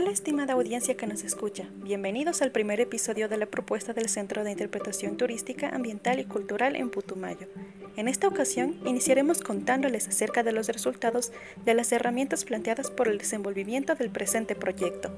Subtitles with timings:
[0.00, 4.44] Hola estimada audiencia que nos escucha, bienvenidos al primer episodio de la propuesta del Centro
[4.44, 7.48] de Interpretación Turística, Ambiental y Cultural en Putumayo.
[7.96, 11.32] En esta ocasión iniciaremos contándoles acerca de los resultados
[11.64, 15.10] de las herramientas planteadas por el desenvolvimiento del presente proyecto.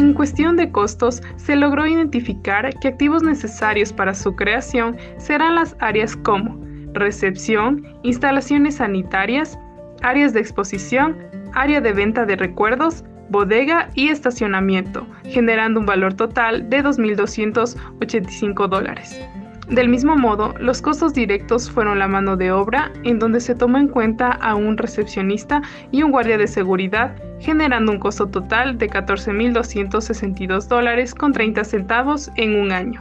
[0.00, 5.76] En cuestión de costos, se logró identificar que activos necesarios para su creación serán las
[5.78, 6.58] áreas como
[6.94, 9.58] recepción, instalaciones sanitarias,
[10.00, 11.18] áreas de exposición,
[11.52, 19.20] área de venta de recuerdos, bodega y estacionamiento, generando un valor total de 2.285 dólares.
[19.70, 23.78] Del mismo modo, los costos directos fueron la mano de obra, en donde se tomó
[23.78, 25.62] en cuenta a un recepcionista
[25.92, 32.32] y un guardia de seguridad, generando un costo total de 14.262 dólares con 30 centavos
[32.34, 32.98] en un año.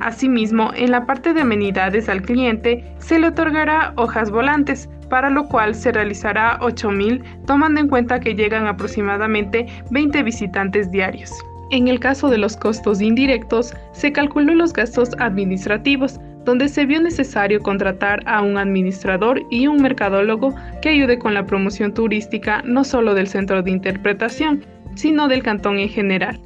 [0.00, 5.44] Asimismo, en la parte de amenidades al cliente se le otorgará hojas volantes, para lo
[5.44, 11.30] cual se realizará 8.000 tomando en cuenta que llegan aproximadamente 20 visitantes diarios.
[11.70, 17.02] En el caso de los costos indirectos, se calculó los gastos administrativos, donde se vio
[17.02, 22.84] necesario contratar a un administrador y un mercadólogo que ayude con la promoción turística no
[22.84, 24.64] solo del centro de interpretación,
[24.94, 26.38] sino del cantón en general.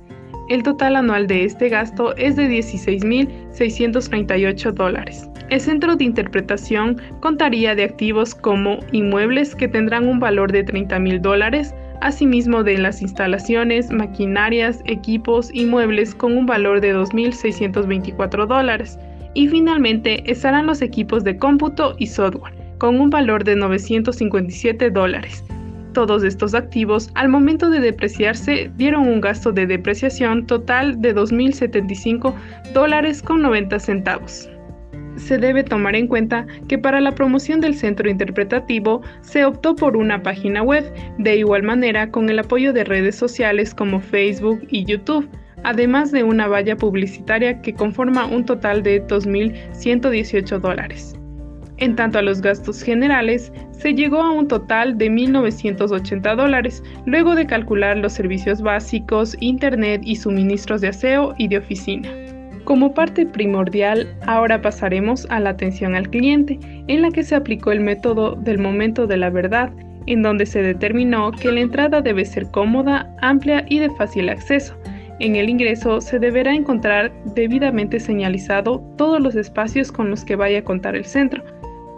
[0.49, 5.29] El total anual de este gasto es de 16.638 dólares.
[5.51, 11.21] El centro de interpretación contaría de activos como inmuebles que tendrán un valor de 30.000
[11.21, 18.99] dólares, asimismo de las instalaciones, maquinarias, equipos y muebles con un valor de 2.624 dólares.
[19.35, 25.45] Y finalmente estarán los equipos de cómputo y software, con un valor de 957 dólares.
[25.93, 32.35] Todos estos activos, al momento de depreciarse, dieron un gasto de depreciación total de 2.075
[32.73, 34.49] dólares con 90 centavos
[35.17, 39.97] se debe tomar en cuenta que para la promoción del centro interpretativo se optó por
[39.97, 44.85] una página web, de igual manera con el apoyo de redes sociales como Facebook y
[44.85, 45.29] YouTube,
[45.63, 51.15] además de una valla publicitaria que conforma un total de 2.118 dólares.
[51.81, 57.35] En tanto a los gastos generales, se llegó a un total de 1.980 dólares, luego
[57.35, 62.20] de calcular los servicios básicos, internet y suministros de aseo y de oficina.
[62.65, 67.73] Como parte primordial, ahora pasaremos a la atención al cliente, en la que se aplicó
[67.73, 69.73] el método del momento de la verdad,
[70.07, 74.75] en donde se determinó que la entrada debe ser cómoda, amplia y de fácil acceso.
[75.21, 80.61] En el ingreso se deberá encontrar debidamente señalizado todos los espacios con los que vaya
[80.61, 81.45] a contar el centro,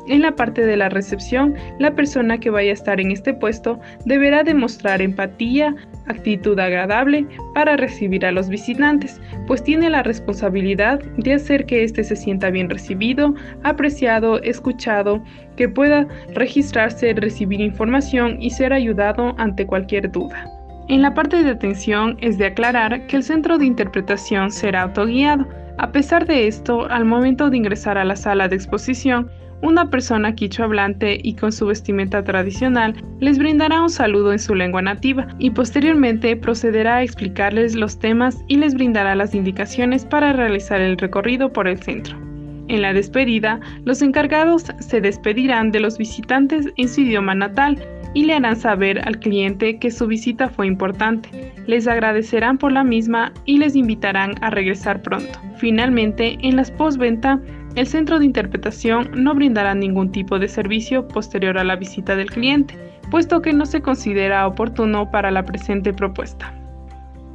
[0.08, 3.78] en la parte de la recepción, la persona que vaya a estar en este puesto
[4.04, 5.74] deberá demostrar empatía,
[6.06, 12.02] actitud agradable para recibir a los visitantes, pues tiene la responsabilidad de hacer que éste
[12.02, 15.22] se sienta bien recibido, apreciado, escuchado,
[15.56, 20.50] que pueda registrarse, recibir información y ser ayudado ante cualquier duda.
[20.88, 25.46] En la parte de atención es de aclarar que el centro de interpretación será autoguiado.
[25.78, 29.30] A pesar de esto, al momento de ingresar a la sala de exposición,
[29.62, 34.54] una persona quicho hablante y con su vestimenta tradicional les brindará un saludo en su
[34.54, 40.32] lengua nativa y posteriormente procederá a explicarles los temas y les brindará las indicaciones para
[40.32, 42.16] realizar el recorrido por el centro.
[42.68, 47.78] En la despedida, los encargados se despedirán de los visitantes en su idioma natal
[48.14, 51.52] y le harán saber al cliente que su visita fue importante.
[51.66, 55.38] Les agradecerán por la misma y les invitarán a regresar pronto.
[55.56, 57.40] Finalmente, en las postventa,
[57.74, 62.30] el centro de interpretación no brindará ningún tipo de servicio posterior a la visita del
[62.30, 62.76] cliente,
[63.10, 66.54] puesto que no se considera oportuno para la presente propuesta.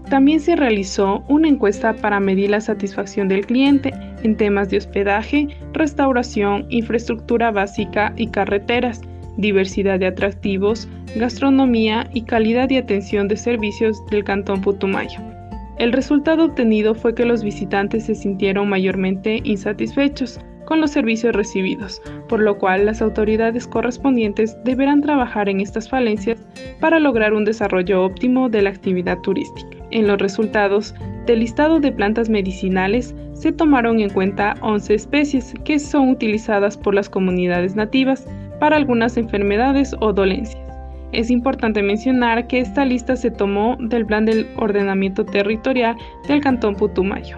[0.09, 3.93] También se realizó una encuesta para medir la satisfacción del cliente
[4.23, 9.01] en temas de hospedaje, restauración, infraestructura básica y carreteras,
[9.35, 15.36] diversidad de atractivos, gastronomía y calidad de atención de servicios del Cantón Putumayo.
[15.77, 22.01] El resultado obtenido fue que los visitantes se sintieron mayormente insatisfechos con los servicios recibidos,
[22.27, 26.45] por lo cual las autoridades correspondientes deberán trabajar en estas falencias
[26.81, 29.77] para lograr un desarrollo óptimo de la actividad turística.
[29.91, 30.95] En los resultados
[31.27, 36.95] del listado de plantas medicinales se tomaron en cuenta 11 especies que son utilizadas por
[36.95, 38.25] las comunidades nativas
[38.59, 40.66] para algunas enfermedades o dolencias.
[41.13, 45.95] Es importante mencionar que esta lista se tomó del Plan del Ordenamiento Territorial
[46.27, 47.37] del Cantón Putumayo.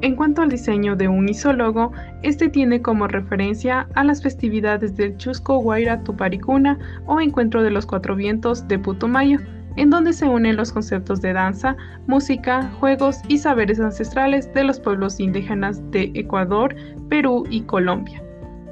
[0.00, 1.92] En cuanto al diseño de un isólogo,
[2.22, 7.84] este tiene como referencia a las festividades del Chusco Guaira Tuparicuna o Encuentro de los
[7.84, 9.40] Cuatro Vientos de Putumayo,
[9.76, 11.76] en donde se unen los conceptos de danza,
[12.06, 16.76] música, juegos y saberes ancestrales de los pueblos indígenas de Ecuador,
[17.08, 18.22] Perú y Colombia.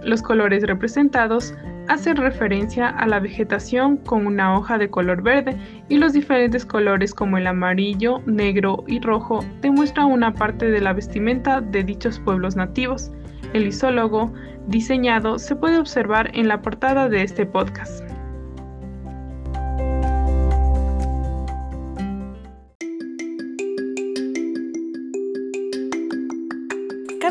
[0.02, 1.54] Los colores representados
[1.88, 5.56] hacen referencia a la vegetación con una hoja de color verde
[5.88, 10.92] y los diferentes colores como el amarillo, negro y rojo demuestran una parte de la
[10.92, 13.10] vestimenta de dichos pueblos nativos.
[13.52, 14.32] El isólogo
[14.66, 18.15] diseñado se puede observar en la portada de este podcast.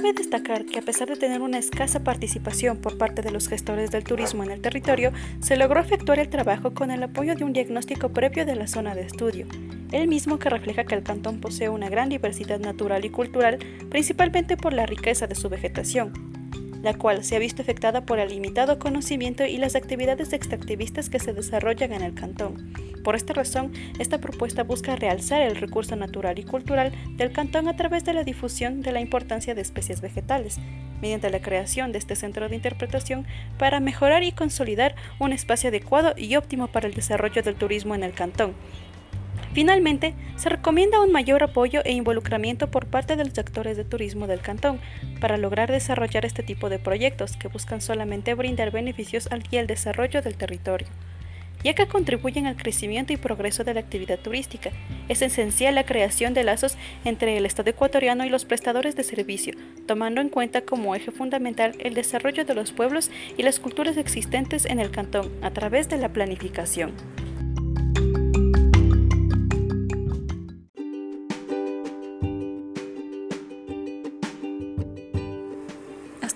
[0.06, 3.90] Cabe destacar que a pesar de tener una escasa participación por parte de los gestores
[3.90, 7.54] del turismo en el territorio, se logró efectuar el trabajo con el apoyo de un
[7.54, 9.48] diagnóstico previo de la zona de estudio,
[9.92, 13.58] el mismo que refleja que el cantón posee una gran diversidad natural y cultural,
[13.90, 16.35] principalmente por la riqueza de su vegetación,
[16.86, 21.20] la cual se ha visto afectada por el limitado conocimiento y las actividades extractivistas que
[21.20, 22.72] se desarrollan en el cantón.
[23.04, 27.76] Por esta razón, esta propuesta busca realzar el recurso natural y cultural del cantón a
[27.76, 30.60] través de la difusión de la importancia de especies vegetales,
[31.02, 33.26] mediante la creación de este centro de interpretación
[33.58, 38.04] para mejorar y consolidar un espacio adecuado y óptimo para el desarrollo del turismo en
[38.04, 38.54] el cantón,
[39.56, 44.28] Finalmente, se recomienda un mayor apoyo e involucramiento por parte de los actores de turismo
[44.28, 44.82] del cantón
[45.22, 49.66] para lograr desarrollar este tipo de proyectos que buscan solamente brindar beneficios al y al
[49.66, 50.88] desarrollo del territorio.
[51.64, 54.72] Ya que contribuyen al crecimiento y progreso de la actividad turística,
[55.08, 56.76] es esencial la creación de lazos
[57.06, 59.54] entre el Estado ecuatoriano y los prestadores de servicio,
[59.88, 64.66] tomando en cuenta como eje fundamental el desarrollo de los pueblos y las culturas existentes
[64.66, 66.92] en el cantón a través de la planificación.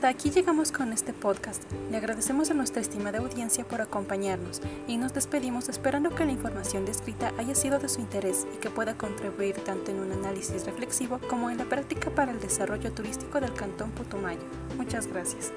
[0.10, 1.62] Aquí llegamos con este podcast.
[1.92, 6.84] Le agradecemos a nuestra estimada audiencia por acompañarnos y nos despedimos esperando que la información
[6.84, 11.20] descrita haya sido de su interés y que pueda contribuir tanto en un análisis reflexivo
[11.30, 14.42] como en la práctica para el desarrollo turístico del Cantón Putumayo.
[14.78, 15.52] Muchas gracias.